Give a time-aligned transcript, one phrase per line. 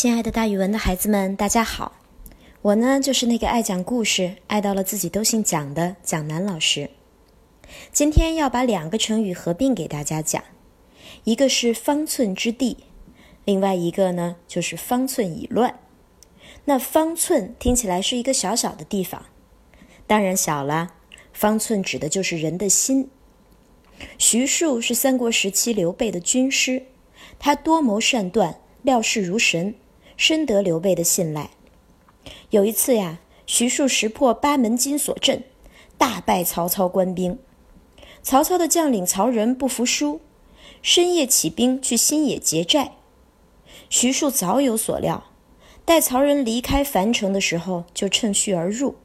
[0.00, 1.96] 亲爱的，大语文的孩子们，大家好！
[2.62, 6.88] 我呢，就是那个爱讲故事、爱到了自己都姓蒋的蒋楠老师。
[7.90, 10.40] 今天要把两个成语合并给大家讲，
[11.24, 12.76] 一个是方寸之地，
[13.44, 15.80] 另外一个呢就是方寸已乱。
[16.66, 19.26] 那方寸听起来是一个小小的地方，
[20.06, 20.92] 当然小了。
[21.32, 23.10] 方寸指的就是人的心。
[24.16, 26.84] 徐庶是三国时期刘备的军师，
[27.40, 28.60] 他多谋善断。
[28.82, 29.74] 料事如神，
[30.18, 31.50] 深得刘备的信赖。
[32.50, 35.44] 有一次呀，徐庶识破八门金锁阵，
[35.96, 37.38] 大败曹操官兵。
[38.20, 40.20] 曹操的将领曹仁不服输，
[40.82, 42.96] 深夜起兵去新野劫寨。
[43.88, 45.28] 徐庶早有所料，
[45.84, 48.96] 待曹仁离开樊城的时候，就趁虚而入，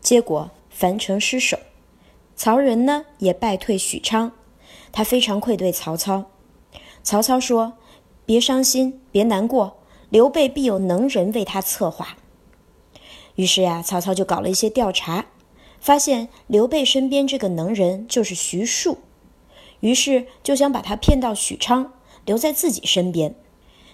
[0.00, 1.58] 结果樊城失守，
[2.34, 4.32] 曹仁呢也败退许昌。
[4.90, 6.30] 他非常愧对曹操。
[7.02, 7.74] 曹操说。
[8.26, 9.77] 别伤心，别难过，
[10.10, 12.16] 刘备必有能人为他策划。
[13.34, 15.26] 于是呀，曹操就搞了一些调查，
[15.80, 18.98] 发现刘备身边这个能人就是徐庶，
[19.80, 21.92] 于是就想把他骗到许昌，
[22.24, 23.34] 留在自己身边。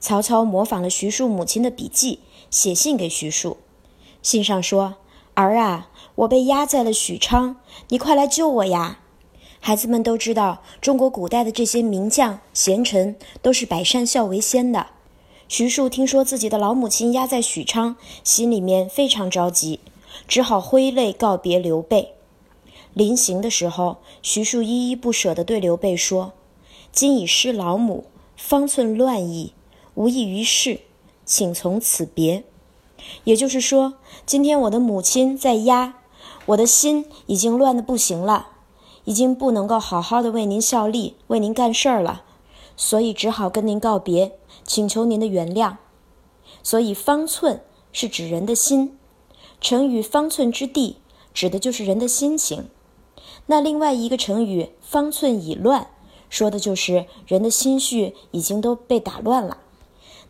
[0.00, 2.20] 曹操模仿了徐庶母亲的笔记，
[2.50, 3.58] 写信给徐庶，
[4.22, 4.96] 信上说
[5.34, 7.56] ：“儿啊，我被压在了许昌，
[7.88, 9.00] 你快来救我呀！”
[9.60, 14.86] 孩子们都知道，中国古代的这些名将贤臣都是百善孝为先的。
[15.48, 19.80] 徐庶听说自己的老母亲压在许昌，心里面非常着急，
[20.28, 22.12] 只好挥泪告别刘备。
[22.92, 26.32] 临行的时候，徐庶依依不舍地对刘备说
[26.92, 28.04] ：“今已失老母，
[28.36, 29.54] 方寸乱矣，
[29.94, 30.80] 无益于事，
[31.24, 32.44] 请从此别。”
[33.24, 33.94] 也就是说，
[34.26, 35.94] 今天我的母亲在压，
[36.46, 38.48] 我的心已经乱得不行了。
[39.04, 42.24] 已经不能够好好的为您效力、为您干事儿了，
[42.78, 45.76] 所以只好跟您告别，请求您的原谅。
[46.62, 47.60] 所以方寸
[47.92, 48.96] 是指人的心，
[49.60, 50.98] 成语方寸之地
[51.34, 52.68] 指的就是人的心情。
[53.46, 55.88] 那另外一个成语方寸已乱，
[56.30, 59.58] 说的就是人的心绪已经都被打乱了。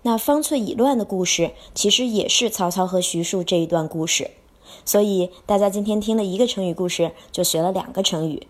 [0.02, 4.30] 那方寸已乱的故事，其实也是曹操和徐庶这一段故事。
[4.84, 8.46] 所以大家今天听了一个成语故事，就学了两个成语。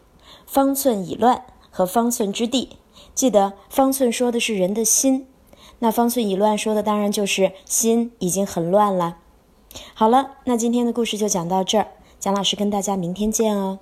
[0.46, 2.76] 方寸已乱和方寸之地，
[3.14, 5.26] 记得方寸说的是人的心，
[5.80, 9.18] 那方寸已乱说的当然就是心已经很乱了。
[9.94, 11.88] 好了，那今天的故事就讲到这儿，
[12.18, 13.78] 蒋老师跟大家明天见哦。